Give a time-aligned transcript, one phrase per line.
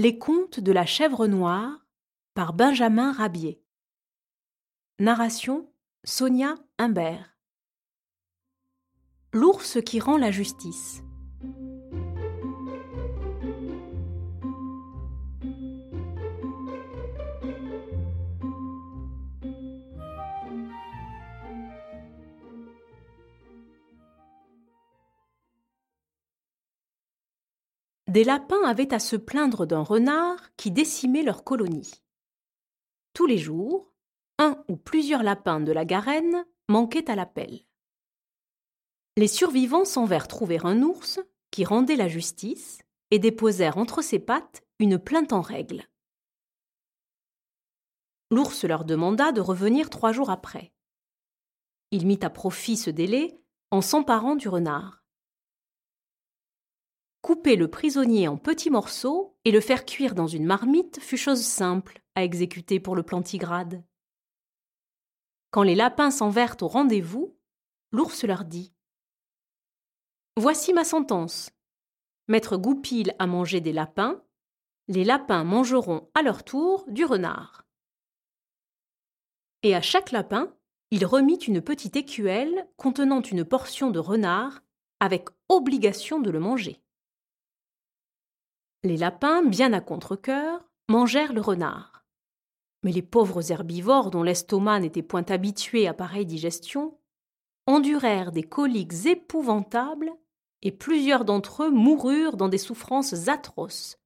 [0.00, 1.84] Les contes de la chèvre noire
[2.34, 3.60] par Benjamin Rabier.
[5.00, 5.68] Narration
[6.04, 7.36] Sonia Humbert.
[9.32, 11.02] L'ours qui rend la justice.
[28.08, 31.92] Des lapins avaient à se plaindre d'un renard qui décimait leur colonie.
[33.12, 33.92] Tous les jours,
[34.38, 37.66] un ou plusieurs lapins de la garenne manquaient à l'appel.
[39.18, 42.78] Les survivants s'en vinrent trouver un ours qui rendait la justice
[43.10, 45.84] et déposèrent entre ses pattes une plainte en règle.
[48.30, 50.72] L'ours leur demanda de revenir trois jours après.
[51.90, 53.38] Il mit à profit ce délai
[53.70, 54.97] en s'emparant du renard.
[57.28, 61.42] Couper le prisonnier en petits morceaux et le faire cuire dans une marmite fut chose
[61.42, 63.84] simple à exécuter pour le plantigrade.
[65.50, 67.36] Quand les lapins s'en vinrent au rendez-vous,
[67.92, 68.72] l'ours leur dit
[70.38, 71.50] Voici ma sentence.
[72.28, 74.24] Maître Goupil a mangé des lapins,
[74.86, 77.66] les lapins mangeront à leur tour du renard.
[79.62, 80.50] Et à chaque lapin,
[80.90, 84.62] il remit une petite écuelle contenant une portion de renard
[84.98, 86.82] avec obligation de le manger.
[88.84, 92.04] Les lapins, bien à contre-cœur, mangèrent le renard.
[92.84, 96.96] Mais les pauvres herbivores, dont l'estomac n'était point habitué à pareille digestion,
[97.66, 100.12] endurèrent des coliques épouvantables,
[100.62, 103.98] et plusieurs d'entre eux moururent dans des souffrances atroces,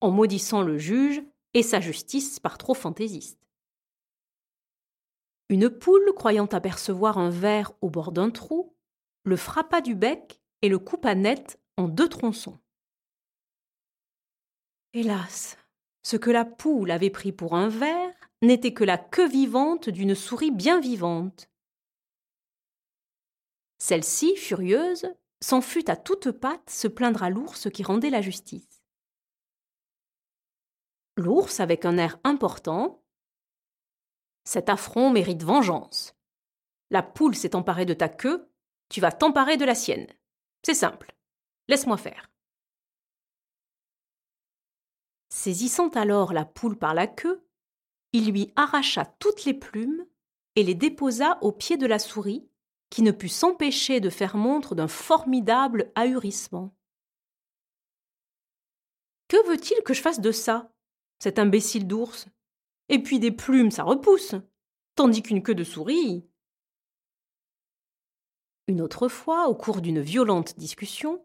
[0.00, 1.22] en maudissant le juge
[1.54, 3.38] et sa justice par trop fantaisiste.
[5.50, 8.74] Une poule, croyant apercevoir un ver au bord d'un trou,
[9.24, 12.58] le frappa du bec et le coupa net en deux tronçons.
[14.98, 15.56] Hélas,
[16.02, 20.16] ce que la poule avait pris pour un ver n'était que la queue vivante d'une
[20.16, 21.48] souris bien vivante.
[23.78, 25.06] Celle-ci, furieuse,
[25.40, 28.82] s'en fut à toutes pattes se plaindre à l'ours qui rendait la justice.
[31.16, 33.00] L'ours, avec un air important,
[34.42, 36.16] Cet affront mérite vengeance.
[36.90, 38.50] La poule s'est emparée de ta queue,
[38.88, 40.08] tu vas t'emparer de la sienne.
[40.66, 41.14] C'est simple.
[41.68, 42.28] Laisse-moi faire.
[45.38, 47.46] Saisissant alors la poule par la queue,
[48.12, 50.04] il lui arracha toutes les plumes
[50.56, 52.50] et les déposa au pied de la souris,
[52.90, 56.74] qui ne put s'empêcher de faire montre d'un formidable ahurissement.
[59.28, 60.72] Que veut-il que je fasse de ça,
[61.20, 62.26] cet imbécile d'ours?
[62.88, 64.34] Et puis des plumes, ça repousse,
[64.96, 66.26] tandis qu'une queue de souris.
[68.66, 71.24] Une autre fois, au cours d'une violente discussion,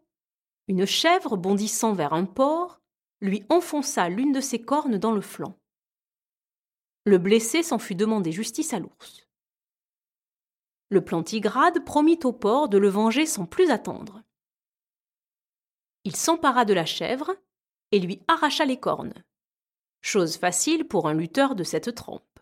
[0.68, 2.80] une chèvre bondissant vers un porc
[3.20, 5.58] lui enfonça l'une de ses cornes dans le flanc.
[7.04, 9.26] Le blessé s'en fut demander justice à l'ours.
[10.88, 14.22] Le plantigrade promit au porc de le venger sans plus attendre.
[16.04, 17.34] Il s'empara de la chèvre
[17.92, 19.14] et lui arracha les cornes.
[20.02, 22.40] Chose facile pour un lutteur de cette trempe.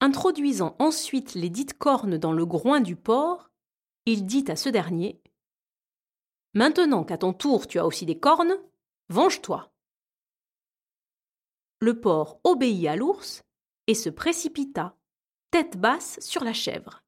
[0.00, 3.50] Introduisant ensuite les dites cornes dans le groin du porc,
[4.04, 5.20] il dit à ce dernier
[6.56, 8.56] Maintenant qu'à ton tour tu as aussi des cornes,
[9.10, 9.70] venge-toi.
[11.80, 13.42] Le porc obéit à l'ours
[13.86, 14.96] et se précipita,
[15.50, 17.04] tête basse, sur la chèvre.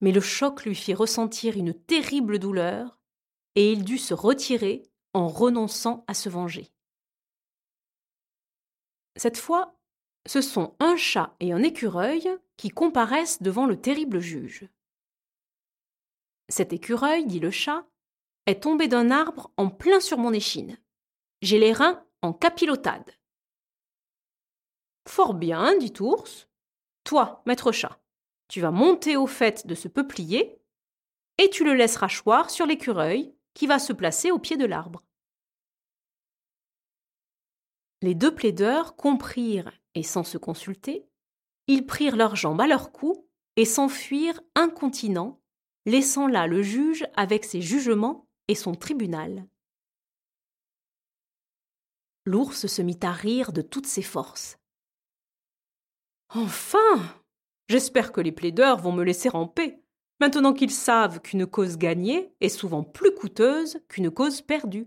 [0.00, 2.98] Mais le choc lui fit ressentir une terrible douleur,
[3.54, 4.82] et il dut se retirer
[5.12, 6.72] en renonçant à se venger.
[9.16, 9.78] Cette fois,
[10.24, 14.66] ce sont un chat et un écureuil qui comparaissent devant le terrible juge.
[16.48, 17.86] Cet écureuil, dit le chat,
[18.46, 20.78] est tombé d'un arbre en plein sur mon échine.
[21.42, 23.16] J'ai les reins en capilotade.
[25.08, 26.48] Fort bien, dit Ours.
[27.04, 28.00] Toi, maître chat,
[28.48, 30.60] tu vas monter au fait de ce peuplier
[31.38, 35.02] et tu le laisseras choir sur l'écureuil qui va se placer au pied de l'arbre.
[38.02, 41.06] Les deux plaideurs comprirent et sans se consulter,
[41.66, 45.40] ils prirent leurs jambes à leur cou et s'enfuirent incontinents,
[45.86, 49.46] laissant là le juge avec ses jugements son tribunal.
[52.24, 54.58] L'ours se mit à rire de toutes ses forces.
[56.28, 57.16] Enfin
[57.68, 59.80] J'espère que les plaideurs vont me laisser en paix,
[60.20, 64.86] maintenant qu'ils savent qu'une cause gagnée est souvent plus coûteuse qu'une cause perdue.